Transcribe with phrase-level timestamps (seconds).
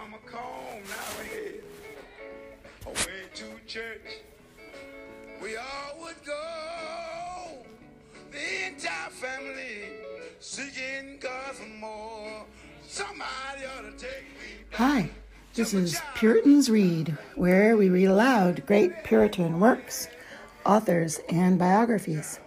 [0.00, 1.60] Mama comb now ahead.
[2.86, 4.00] Away to church.
[5.42, 7.66] We all would go.
[8.30, 9.82] The entire family
[10.38, 12.46] seeking God for more.
[12.86, 14.64] Somebody ought to take me.
[14.72, 15.10] Hi,
[15.52, 16.00] this is.
[16.14, 20.08] Puritans Read, where we read aloud great Puritan works,
[20.64, 22.40] authors, and biographies.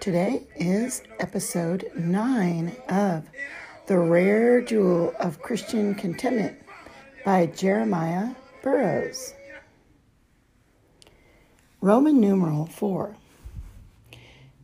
[0.00, 3.28] Today is episode 9 of
[3.86, 6.61] The Rare Jewel of Christian Contentment
[7.24, 9.34] by Jeremiah Burroughs.
[11.80, 13.16] Roman numeral 4.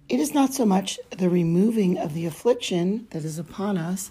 [0.08, 4.10] It is not so much the removing of the affliction that is upon us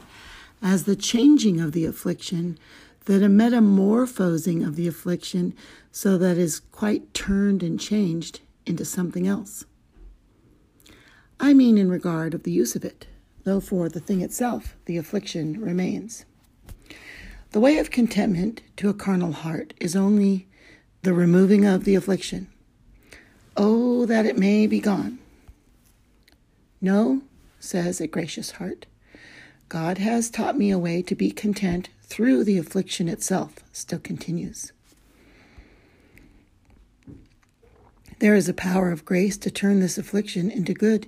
[0.62, 2.58] as the changing of the affliction,
[3.06, 5.54] that a metamorphosing of the affliction
[5.92, 9.66] so that is quite turned and changed into something else.
[11.40, 13.08] I mean in regard of the use of it,
[13.44, 16.26] though for the thing itself the affliction remains.
[17.58, 20.48] The way of contentment to a carnal heart is only
[21.02, 22.50] the removing of the affliction.
[23.58, 25.18] Oh, that it may be gone.
[26.80, 27.24] No,
[27.60, 28.86] says a gracious heart.
[29.70, 34.72] God has taught me a way to be content through the affliction itself, still continues.
[38.20, 41.08] There is a power of grace to turn this affliction into good.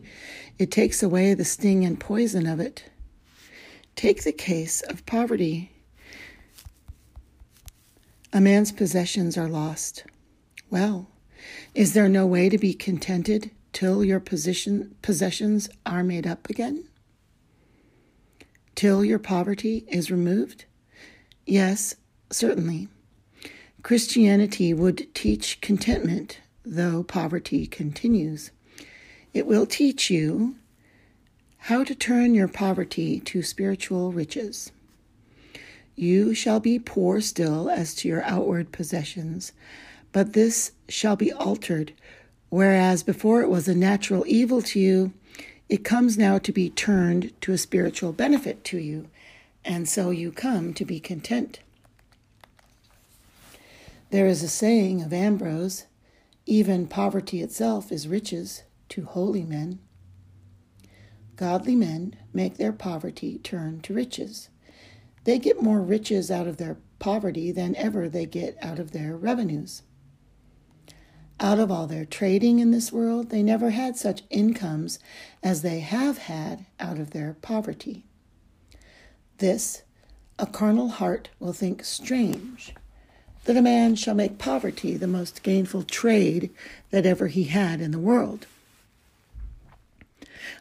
[0.57, 2.85] It takes away the sting and poison of it.
[3.95, 5.73] Take the case of poverty.
[8.31, 10.03] A man's possessions are lost.
[10.69, 11.09] Well,
[11.73, 16.83] is there no way to be contented till your position, possessions are made up again?
[18.75, 20.65] Till your poverty is removed?
[21.47, 21.95] Yes,
[22.29, 22.87] certainly.
[23.81, 28.51] Christianity would teach contentment, though poverty continues.
[29.33, 30.55] It will teach you
[31.63, 34.71] how to turn your poverty to spiritual riches.
[35.99, 39.51] You shall be poor still as to your outward possessions,
[40.13, 41.91] but this shall be altered,
[42.47, 45.11] whereas before it was a natural evil to you,
[45.67, 49.09] it comes now to be turned to a spiritual benefit to you,
[49.65, 51.59] and so you come to be content.
[54.09, 55.85] There is a saying of Ambrose
[56.45, 59.79] even poverty itself is riches to holy men.
[61.35, 64.47] Godly men make their poverty turn to riches.
[65.23, 69.15] They get more riches out of their poverty than ever they get out of their
[69.15, 69.83] revenues.
[71.39, 74.99] Out of all their trading in this world, they never had such incomes
[75.41, 78.03] as they have had out of their poverty.
[79.37, 79.83] This
[80.37, 82.73] a carnal heart will think strange
[83.45, 86.49] that a man shall make poverty the most gainful trade
[86.91, 88.45] that ever he had in the world.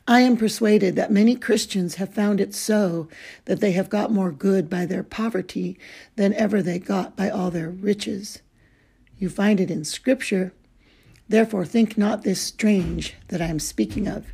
[0.07, 3.09] I am persuaded that many Christians have found it so
[3.45, 5.79] that they have got more good by their poverty
[6.17, 8.41] than ever they got by all their riches.
[9.19, 10.53] You find it in Scripture.
[11.29, 14.27] Therefore, think not this strange that I am speaking of.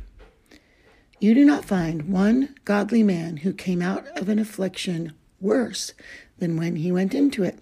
[1.19, 5.93] You do not find one godly man who came out of an affliction worse
[6.37, 7.59] than when he went into it.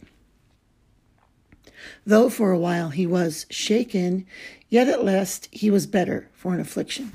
[2.06, 4.26] Though for a while he was shaken,
[4.70, 7.12] yet at last he was better for an affliction.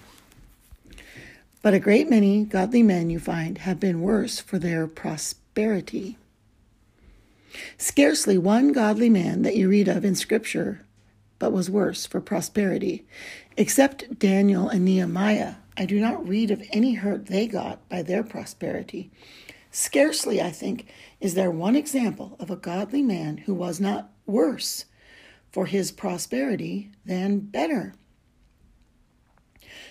[1.62, 6.16] But a great many godly men you find have been worse for their prosperity.
[7.76, 10.84] Scarcely one godly man that you read of in Scripture
[11.38, 13.06] but was worse for prosperity.
[13.56, 18.22] Except Daniel and Nehemiah, I do not read of any hurt they got by their
[18.22, 19.10] prosperity.
[19.70, 20.86] Scarcely, I think,
[21.20, 24.86] is there one example of a godly man who was not worse
[25.52, 27.94] for his prosperity than better.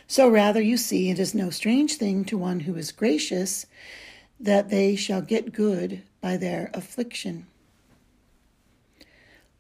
[0.08, 3.66] So rather, you see, it is no strange thing to one who is gracious
[4.40, 7.46] that they shall get good by their affliction.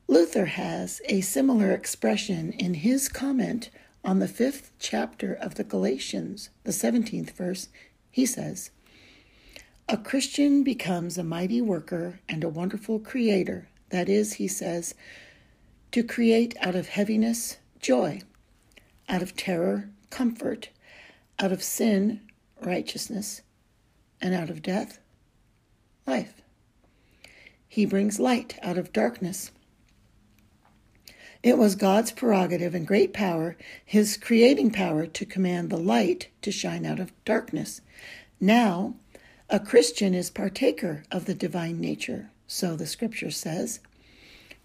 [0.08, 3.70] Luther has a similar expression in his comment
[4.06, 7.68] on the fifth chapter of the Galatians, the 17th verse.
[8.10, 8.72] He says,
[9.90, 13.68] A Christian becomes a mighty worker and a wonderful creator.
[13.90, 14.96] That is, he says,
[15.92, 18.22] to create out of heaviness, joy,
[19.10, 20.70] out of terror, comfort,
[21.40, 22.22] out of sin,
[22.62, 23.42] righteousness,
[24.22, 25.00] and out of death,
[26.06, 26.42] life.
[27.68, 29.52] He brings light out of darkness.
[31.44, 33.56] It was God's prerogative and great power,
[33.86, 37.82] his creating power, to command the light to shine out of darkness.
[38.40, 38.96] Now,
[39.50, 43.80] a Christian is partaker of the divine nature, so the scripture says.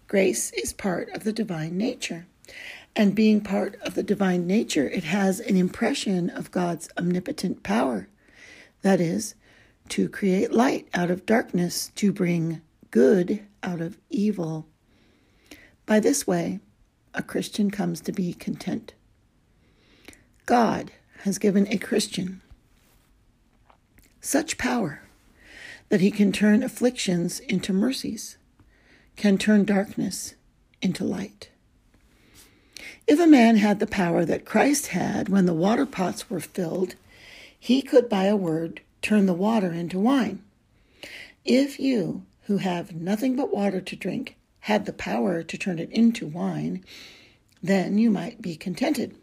[0.07, 2.25] Grace is part of the divine nature.
[2.95, 8.07] And being part of the divine nature, it has an impression of God's omnipotent power.
[8.83, 9.35] That is,
[9.89, 12.61] to create light out of darkness, to bring
[12.91, 14.67] good out of evil.
[15.85, 16.59] By this way,
[17.13, 18.93] a Christian comes to be content.
[20.45, 20.91] God
[21.21, 22.41] has given a Christian
[24.21, 25.01] such power
[25.89, 28.37] that he can turn afflictions into mercies,
[29.15, 30.35] can turn darkness
[30.81, 31.49] into light.
[33.05, 36.95] If a man had the power that Christ had when the water pots were filled,
[37.59, 40.41] he could by a word turn the water into wine.
[41.43, 45.91] If you, who have nothing but water to drink, had the power to turn it
[45.91, 46.85] into wine,
[47.61, 49.15] then you might be contented.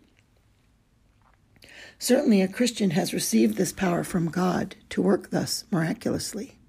[1.99, 6.60] Certainly, a Christian has received this power from God to work thus miraculously.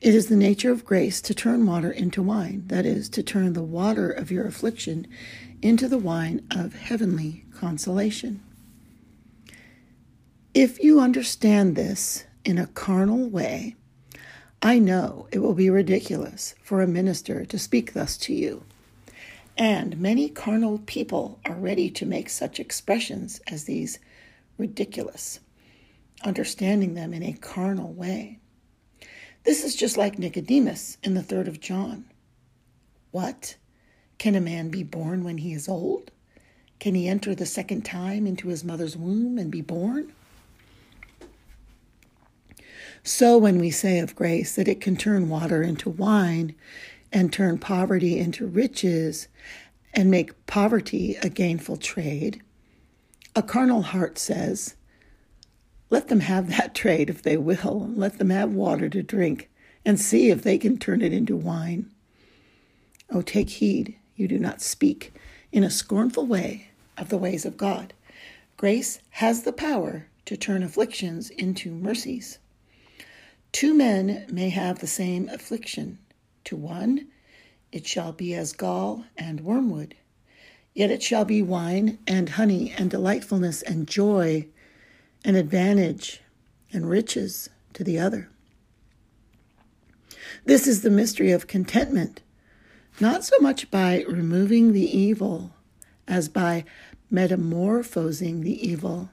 [0.00, 3.52] It is the nature of grace to turn water into wine, that is, to turn
[3.52, 5.06] the water of your affliction
[5.60, 8.42] into the wine of heavenly consolation.
[10.54, 13.76] If you understand this in a carnal way,
[14.62, 18.64] I know it will be ridiculous for a minister to speak thus to you.
[19.58, 23.98] And many carnal people are ready to make such expressions as these
[24.56, 25.40] ridiculous,
[26.24, 28.39] understanding them in a carnal way.
[29.44, 32.04] This is just like Nicodemus in the third of John.
[33.10, 33.56] What?
[34.18, 36.10] Can a man be born when he is old?
[36.78, 40.12] Can he enter the second time into his mother's womb and be born?
[43.02, 46.54] So, when we say of grace that it can turn water into wine,
[47.12, 49.28] and turn poverty into riches
[49.92, 52.40] and make poverty a gainful trade,
[53.34, 54.76] a carnal heart says,
[55.90, 59.50] let them have that trade if they will, let them have water to drink,
[59.84, 61.90] and see if they can turn it into wine.
[63.10, 65.12] Oh, take heed you do not speak
[65.50, 67.92] in a scornful way of the ways of God.
[68.56, 72.38] Grace has the power to turn afflictions into mercies.
[73.52, 75.98] Two men may have the same affliction
[76.44, 77.08] to one,
[77.72, 79.94] it shall be as gall and wormwood.
[80.74, 84.46] Yet it shall be wine and honey and delightfulness and joy
[85.24, 86.20] and advantage
[86.72, 88.28] and riches to the other.
[90.44, 92.22] This is the mystery of contentment,
[93.00, 95.52] not so much by removing the evil
[96.08, 96.64] as by
[97.10, 99.10] metamorphosing the evil,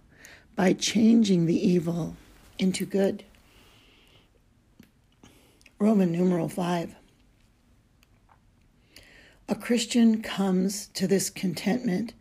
[0.56, 2.16] by changing the evil
[2.58, 3.24] into good.
[5.80, 6.96] Roman numeral 5.
[9.50, 12.14] A Christian comes to this contentment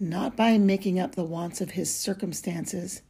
[0.00, 3.02] not by making up the wants of his circumstances,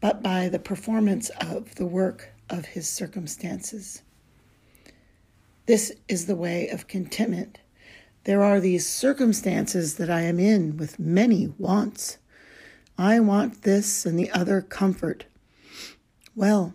[0.00, 4.02] but by the performance of the work of his circumstances.
[5.66, 7.58] This is the way of contentment.
[8.24, 12.18] There are these circumstances that I am in with many wants.
[12.98, 15.26] I want this and the other comfort.
[16.34, 16.74] Well,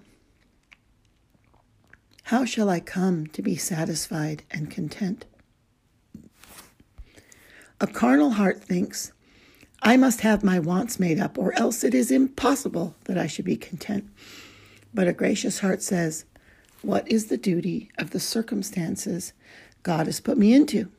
[2.24, 5.26] how shall I come to be satisfied and content?
[7.80, 9.12] A carnal heart thinks,
[9.82, 13.46] I must have my wants made up, or else it is impossible that I should
[13.46, 14.08] be content.
[14.94, 16.26] But a gracious heart says,
[16.82, 19.34] What is the duty of the circumstances
[19.82, 20.90] God has put me into?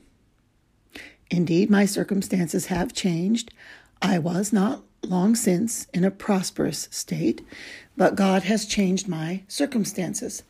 [1.31, 3.52] Indeed, my circumstances have changed.
[4.00, 7.46] I was not long since in a prosperous state,
[7.96, 10.43] but God has changed my circumstances.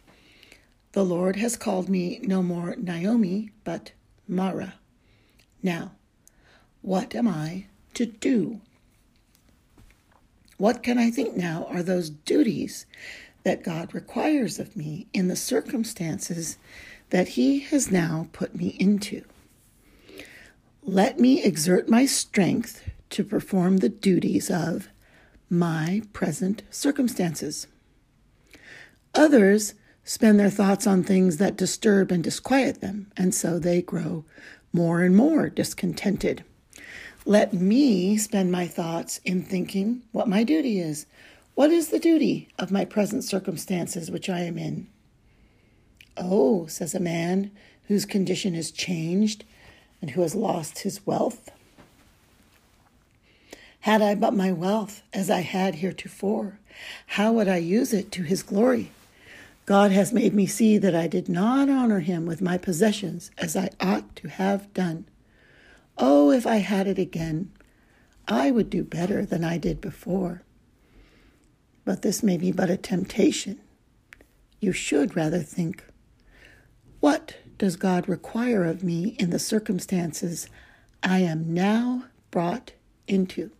[0.92, 3.92] The Lord has called me no more Naomi, but
[4.26, 4.74] Mara.
[5.62, 5.92] Now,
[6.80, 8.60] what am I to do?
[10.58, 12.86] What can I think now are those duties
[13.42, 16.58] that God requires of me in the circumstances
[17.10, 19.24] that He has now put me into?
[20.84, 24.88] Let me exert my strength to perform the duties of
[25.50, 27.66] my present circumstances.
[29.14, 34.24] Others spend their thoughts on things that disturb and disquiet them, and so they grow
[34.72, 36.44] more and more discontented.
[37.24, 41.06] Let me spend my thoughts in thinking what my duty is.
[41.54, 44.88] What is the duty of my present circumstances which I am in?
[46.16, 47.52] Oh, says a man
[47.86, 49.44] whose condition is changed
[50.00, 51.48] and who has lost his wealth.
[53.80, 56.58] Had I but my wealth as I had heretofore,
[57.06, 58.90] how would I use it to his glory?
[59.64, 63.56] God has made me see that I did not honor him with my possessions as
[63.56, 65.04] I ought to have done.
[66.04, 67.52] Oh, if I had it again,
[68.26, 70.42] I would do better than I did before.
[71.84, 73.60] But this may be but a temptation.
[74.58, 75.84] You should rather think,
[76.98, 80.48] what does God require of me in the circumstances
[81.04, 82.72] I am now brought
[83.06, 83.52] into?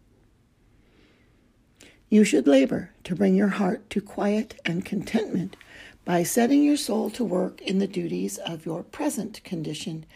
[2.09, 5.57] You should labor to bring your heart to quiet and contentment
[6.05, 10.07] by setting your soul to work in the duties of your present condition.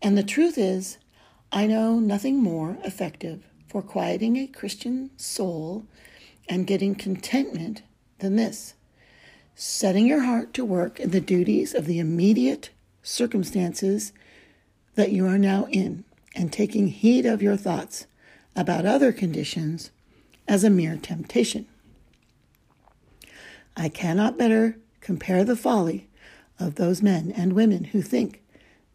[0.00, 0.98] And the truth is,
[1.54, 5.84] I know nothing more effective for quieting a Christian soul
[6.48, 7.82] and getting contentment
[8.20, 8.74] than this
[9.54, 12.70] setting your heart to work in the duties of the immediate
[13.02, 14.14] circumstances
[14.94, 16.04] that you are now in
[16.34, 18.06] and taking heed of your thoughts
[18.56, 19.90] about other conditions
[20.48, 21.66] as a mere temptation.
[23.76, 26.08] I cannot better compare the folly
[26.58, 28.41] of those men and women who think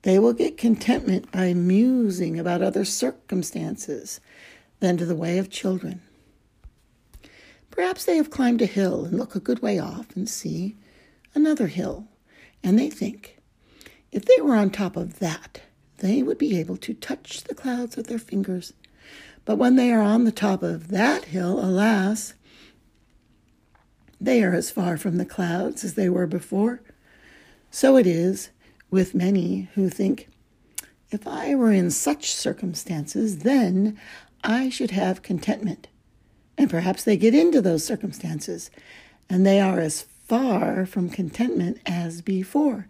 [0.04, 4.20] they will get contentment by musing about other circumstances
[4.80, 6.02] than to the way of children.
[7.72, 10.76] Perhaps they have climbed a hill and look a good way off and see
[11.36, 12.08] another hill,
[12.64, 13.38] and they think
[14.12, 15.62] if they were on top of that,
[15.98, 18.74] they would be able to touch the clouds with their fingers.
[19.46, 22.34] But when they are on the top of that hill, alas,
[24.20, 26.82] they are as far from the clouds as they were before.
[27.70, 28.50] So it is
[28.90, 30.30] with many who think,
[31.12, 33.98] if I were in such circumstances, then
[34.44, 35.88] I should have contentment.
[36.58, 38.72] And perhaps they get into those circumstances
[39.30, 42.88] and they are as far from contentment as before.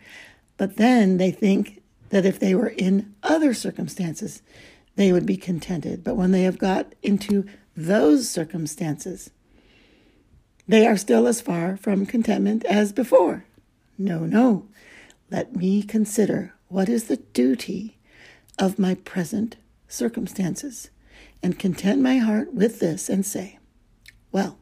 [0.58, 4.42] But then they think that if they were in other circumstances,
[4.96, 6.04] they would be contented.
[6.04, 9.30] But when they have got into those circumstances,
[10.68, 13.46] they are still as far from contentment as before.
[13.98, 14.68] No, no.
[15.30, 17.98] Let me consider what is the duty
[18.58, 19.58] of my present
[19.88, 20.90] circumstances
[21.44, 23.60] and content my heart with this and say,
[24.32, 24.58] Well,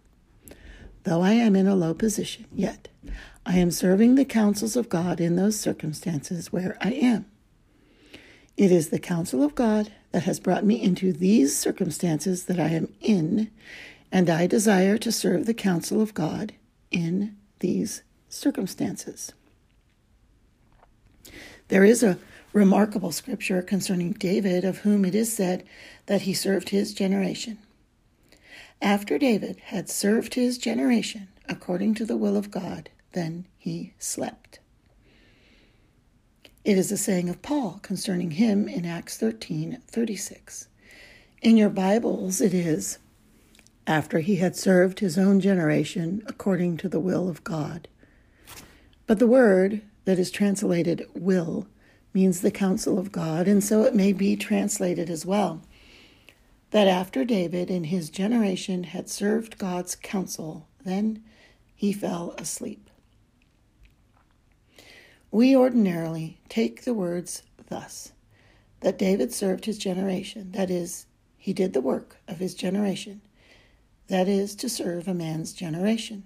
[1.04, 2.88] though I am in a low position, yet
[3.46, 7.26] I am serving the counsels of God in those circumstances where I am.
[8.58, 12.70] It is the counsel of God that has brought me into these circumstances that I
[12.70, 13.52] am in,
[14.12, 16.54] and I desire to serve the counsel of God
[16.90, 19.34] in these circumstances.
[21.68, 22.20] There is a
[22.54, 25.64] remarkable scripture concerning David, of whom it is said
[26.06, 27.58] that he served his generation.
[28.82, 34.60] After David had served his generation according to the will of God, then he slept.
[36.64, 40.68] It is a saying of Paul concerning him in Acts 13 36.
[41.42, 42.98] In your Bibles, it is,
[43.86, 47.88] after he had served his own generation according to the will of God.
[49.06, 51.68] But the word that is translated will
[52.14, 55.62] means the counsel of God, and so it may be translated as well
[56.72, 61.24] that after David in his generation had served God's counsel, then
[61.76, 62.90] he fell asleep.
[65.32, 68.14] We ordinarily take the words thus
[68.82, 71.06] that David served his generation, that is,
[71.38, 73.22] he did the work of his generation,
[74.08, 76.24] that is, to serve a man's generation.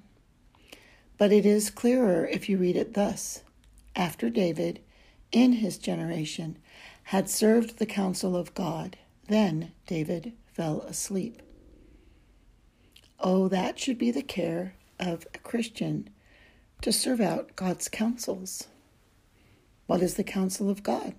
[1.18, 3.44] But it is clearer if you read it thus
[4.00, 4.80] after David,
[5.34, 6.58] in his generation,
[7.04, 8.96] had served the counsel of God,
[9.28, 11.42] then David fell asleep.
[13.20, 16.10] Oh, that should be the care of a Christian
[16.82, 18.70] to serve out God's counsels.
[19.86, 21.14] What is the counsel of God?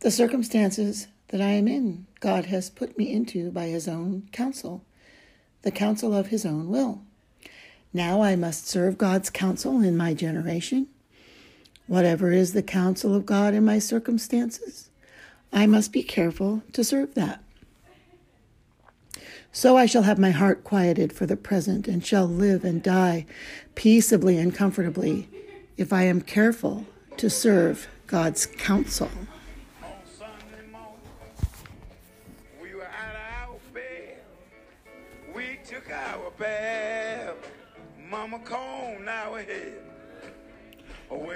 [0.00, 4.86] The circumstances that I am in, God has put me into by His own counsel,
[5.60, 7.02] the counsel of His own will.
[7.92, 10.88] Now I must serve God's counsel in my generation
[11.86, 14.90] Whatever is the counsel of God in my circumstances,
[15.52, 17.42] I must be careful to serve that.
[19.52, 23.24] So I shall have my heart quieted for the present and shall live and die
[23.74, 25.28] peaceably and comfortably
[25.76, 29.10] if I am careful to serve God's counsel.
[38.10, 39.95] Mama combed our head.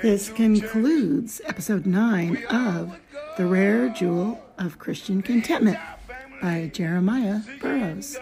[0.02, 2.98] This concludes episode 9 of
[3.36, 5.78] The Rare Jewel of Christian Contentment
[6.42, 8.18] by Jeremiah Burroughs.